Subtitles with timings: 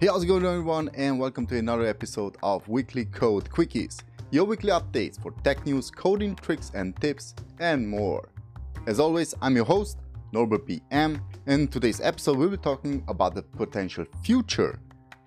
[0.00, 4.02] Hey, how's it going everyone and welcome to another episode of Weekly Code Quickies,
[4.32, 8.28] your weekly updates for tech news, coding tricks and tips, and more.
[8.88, 9.98] As always, I'm your host,
[10.32, 14.80] Norbert BM, and in today's episode we'll be talking about the potential future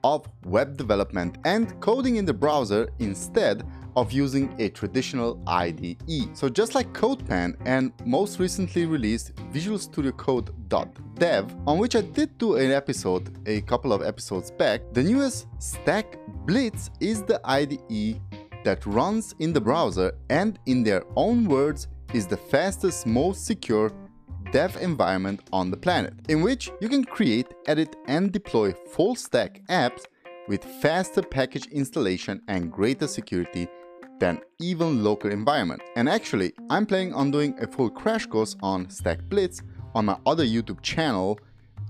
[0.03, 3.63] of web development and coding in the browser instead
[3.97, 5.97] of using a traditional IDE.
[6.33, 12.37] So just like CodePen and most recently released Visual Studio Code.dev, on which I did
[12.37, 18.21] do an episode a couple of episodes back, the newest Stack Blitz is the IDE
[18.63, 23.91] that runs in the browser and in their own words is the fastest, most secure
[24.51, 29.59] dev environment on the planet, in which you can create, edit and deploy full stack
[29.69, 30.05] apps
[30.47, 33.67] with faster package installation and greater security
[34.19, 35.81] than even local environment.
[35.95, 39.61] And actually, I'm planning on doing a full crash course on Stack Blitz
[39.95, 41.39] on my other YouTube channel,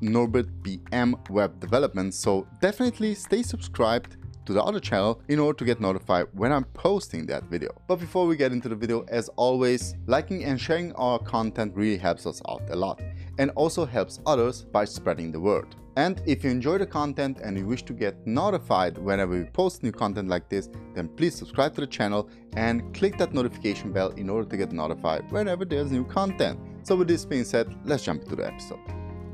[0.02, 5.66] Norbert BM Web Development, so definitely stay subscribed to the other channel in order to
[5.66, 7.70] get notified when I'm posting that video.
[7.88, 11.98] But before we get into the video, as always, liking and sharing our content really
[11.98, 13.02] helps us out a lot
[13.40, 15.76] and also helps others by spreading the word.
[15.98, 19.82] And if you enjoy the content and you wish to get notified whenever we post
[19.82, 24.10] new content like this, then please subscribe to the channel and click that notification bell
[24.10, 26.60] in order to get notified whenever there's new content.
[26.84, 28.80] So with this being said, let's jump into the episode.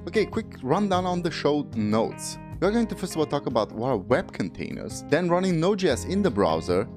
[0.08, 2.38] Okay, quick rundown on the show notes.
[2.62, 6.10] We're going to first of all talk about what are web containers, then running Node.js
[6.10, 6.88] in the browser,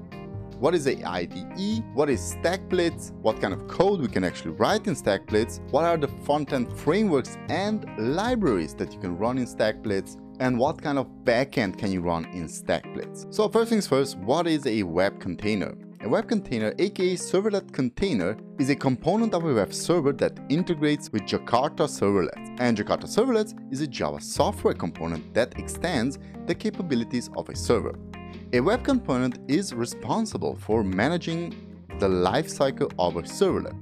[0.59, 4.87] what is a IDE, what is StackBlitz, what kind of code we can actually write
[4.87, 10.17] in StackBlitz, what are the front-end frameworks and libraries that you can run in StackBlitz,
[10.39, 13.31] and what kind of backend can you run in StackBlitz.
[13.33, 15.75] So first things first, what is a web container?
[16.01, 21.11] A web container, aka servlet container, is a component of a web server that integrates
[21.11, 22.55] with Jakarta Servlets.
[22.59, 27.97] And Jakarta Servlets is a Java software component that extends the capabilities of a server.
[28.53, 31.53] A web component is responsible for managing
[31.99, 33.75] the lifecycle of a servlet,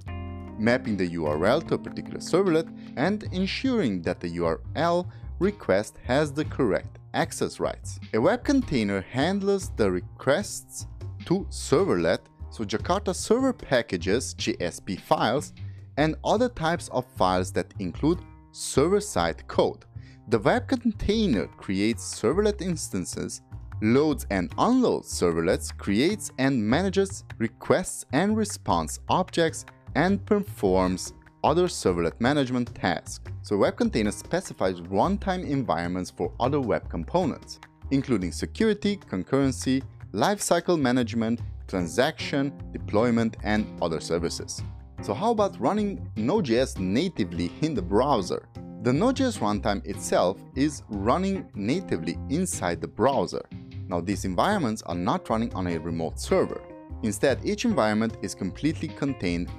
[0.60, 5.08] mapping the URL to a particular servlet and ensuring that the URL
[5.40, 8.00] request has the correct access rights.
[8.14, 10.88] A web container handles the requests
[11.26, 12.20] to servlet,
[12.50, 15.54] so Jakarta Server Packages JSP files,
[15.98, 18.20] and other types of files that include
[18.52, 19.86] server-side code.
[20.30, 23.42] The web container creates servlet instances
[23.82, 29.66] loads and unloads servlets, creates and manages requests and response objects,
[29.96, 31.14] and performs
[31.44, 33.24] other servlet management tasks.
[33.44, 37.60] So web container specifies runtime environments for other web components,
[37.92, 44.62] including security, concurrency, lifecycle management, transaction, deployment, and other services.
[45.02, 48.48] So how about running Node.js natively in the browser?
[48.82, 53.44] The Node.js runtime itself is running natively inside the browser.
[53.88, 56.62] Now these environments are not running on a remote server.
[57.04, 59.50] Instead, each environment is completely contained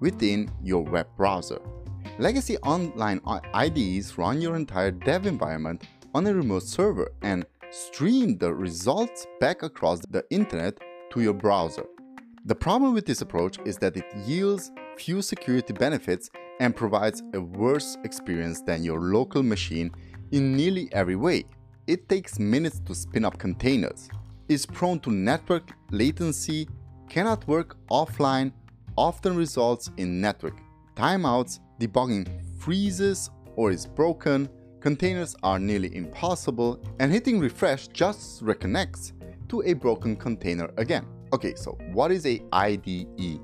[0.00, 1.60] within your web browser.
[2.18, 3.20] Legacy online
[3.54, 5.82] IDEs run your entire dev environment
[6.14, 10.78] on a remote server and stream the results back across the internet
[11.10, 11.84] to your browser.
[12.46, 16.30] The problem with this approach is that it yields few security benefits
[16.60, 19.90] and provides a worse experience than your local machine
[20.30, 21.44] in nearly every way
[21.86, 24.08] it takes minutes to spin up containers,
[24.48, 26.68] is prone to network latency,
[27.08, 28.52] cannot work offline,
[28.96, 30.58] often results in network
[30.94, 32.28] timeouts, debugging
[32.58, 34.48] freezes or is broken,
[34.80, 39.12] containers are nearly impossible, and hitting refresh just reconnects
[39.48, 41.06] to a broken container again.
[41.32, 43.40] Okay, so what is a IDE?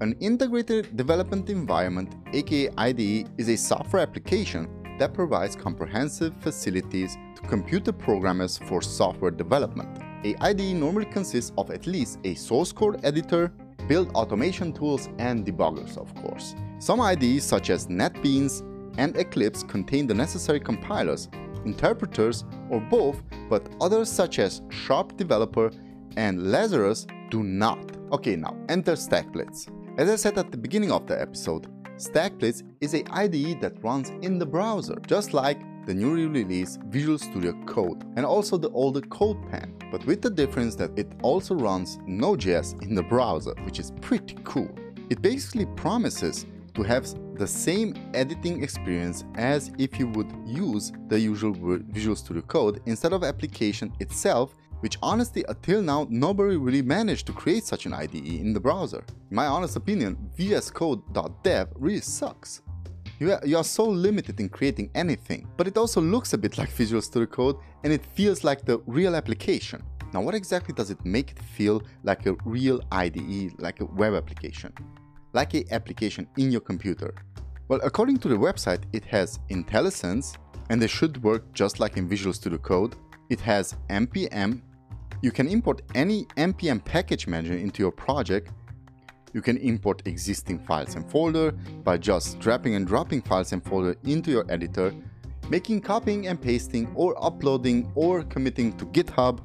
[0.00, 4.68] An integrated development environment, aka IDE, is a software application
[4.98, 7.16] that provides comprehensive facilities
[7.48, 9.98] computer programmers for software development.
[10.24, 13.48] A IDE normally consists of at least a source code editor,
[13.88, 16.54] build automation tools, and debuggers, of course.
[16.78, 18.62] Some IDEs such as NetBeans
[18.98, 21.28] and Eclipse contain the necessary compilers,
[21.64, 25.70] interpreters, or both, but others such as Sharp Developer
[26.16, 27.78] and Lazarus do not.
[28.12, 29.68] Okay, now enter StackBlitz.
[29.98, 34.10] As I said at the beginning of the episode, StackBlitz is a IDE that runs
[34.22, 39.00] in the browser, just like the newly released Visual Studio Code and also the older
[39.00, 43.92] CodePen, but with the difference that it also runs Node.js in the browser, which is
[44.00, 44.74] pretty cool.
[45.10, 51.18] It basically promises to have the same editing experience as if you would use the
[51.18, 54.54] usual Visual Studio Code instead of application itself
[54.84, 59.02] which honestly until now nobody really managed to create such an IDE in the browser.
[59.30, 62.60] In my honest opinion, VS Code.dev really sucks.
[63.18, 65.46] You are, you are so limited in creating anything.
[65.56, 68.78] But it also looks a bit like Visual Studio Code and it feels like the
[68.86, 69.82] real application.
[70.12, 74.14] Now what exactly does it make it feel like a real IDE, like a web
[74.14, 74.72] application?
[75.32, 77.14] Like a application in your computer?
[77.68, 80.36] Well, according to the website, it has IntelliSense
[80.70, 82.96] and they should work just like in Visual Studio Code.
[83.30, 84.60] It has NPM.
[85.22, 88.50] You can import any NPM package manager into your project
[89.34, 91.50] you can import existing files and folder
[91.82, 94.94] by just dragging and dropping files and folder into your editor,
[95.50, 99.40] making copying and pasting or uploading or committing to GitHub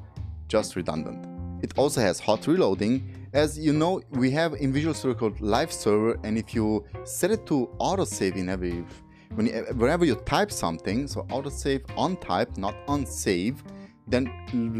[0.48, 1.26] just redundant.
[1.62, 3.28] It also has hot reloading.
[3.32, 7.32] As you know, we have in Visual Studio Code live server and if you set
[7.32, 8.84] it to autosave in every
[9.34, 13.62] when you, whenever you type something, so autosave on type, not on save,
[14.08, 14.32] then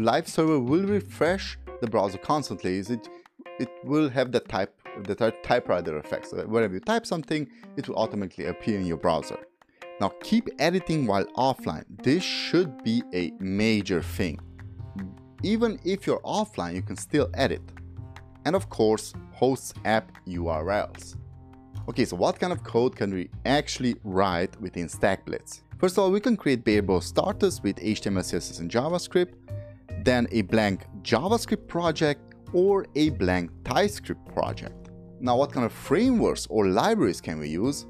[0.03, 2.79] live server will refresh the browser constantly.
[2.79, 3.07] It,
[3.59, 6.33] it will have the type that are typewriter effects.
[6.33, 9.39] Uh, so whenever you type something, it will automatically appear in your browser.
[9.99, 11.85] Now keep editing while offline.
[12.01, 14.39] This should be a major thing.
[15.43, 17.61] Even if you're offline, you can still edit.
[18.45, 21.15] And of course, hosts app URLs.
[21.89, 25.61] Okay, so what kind of code can we actually write within StackBlitz?
[25.79, 29.33] First of all, we can create bare-bones starters with HTML, CSS, and JavaScript,
[30.03, 32.21] then a blank JavaScript project
[32.53, 34.80] or a blank TypeScript project.
[35.23, 37.85] Now what kind of frameworks or libraries can we use?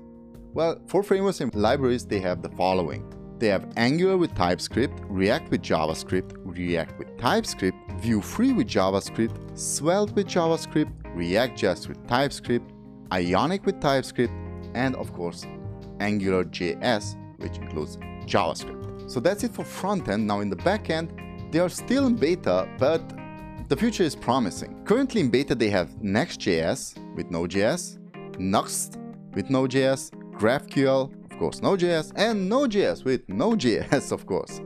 [0.53, 3.09] Well, for frameworks and libraries, they have the following.
[3.39, 9.57] They have Angular with TypeScript, React with JavaScript, React with TypeScript, Vue 3 with JavaScript,
[9.57, 12.69] Svelte with JavaScript, React.js with TypeScript,
[13.13, 14.33] Ionic with TypeScript,
[14.73, 15.45] and of course,
[15.99, 17.95] AngularJS, which includes
[18.25, 19.09] JavaScript.
[19.09, 20.27] So that's it for front-end.
[20.27, 21.13] Now in the back-end,
[21.51, 23.01] they are still in beta, but
[23.69, 24.83] the future is promising.
[24.83, 27.97] Currently in beta they have Next.js with Node.js,
[28.37, 28.97] Nuxt
[29.35, 34.61] with Node.js, GraphQL, of course Node.js, and Node.js with Node.js of course.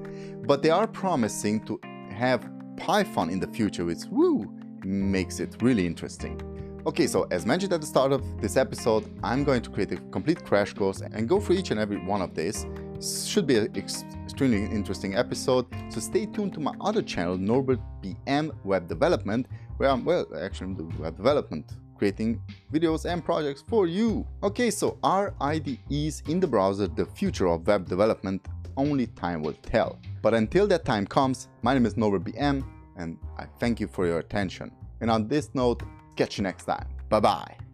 [0.45, 1.79] But they are promising to
[2.11, 4.51] have Python in the future which woo,
[4.83, 6.39] makes it really interesting.
[6.87, 9.97] Okay, so as mentioned at the start of this episode, I'm going to create a
[10.11, 12.67] complete crash course and go through each and every one of these.
[13.01, 18.51] Should be an extremely interesting episode, so stay tuned to my other channel, Norbert BM
[18.63, 23.87] Web Development, where I'm, well, actually I'm doing web development, creating videos and projects for
[23.87, 24.25] you.
[24.43, 28.45] Okay, so are IDEs in the browser the future of web development?
[28.77, 29.99] Only time will tell.
[30.21, 32.63] But until that time comes, my name is Norbert BM,
[32.97, 34.71] and I thank you for your attention.
[35.01, 35.83] And on this note,
[36.15, 36.87] catch you next time.
[37.09, 37.64] Bye bye.